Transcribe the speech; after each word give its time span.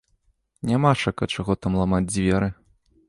Нямашака 0.69 1.23
чаго 1.35 1.57
там 1.67 1.77
ламаць 1.81 2.03
дзверы. 2.13 2.47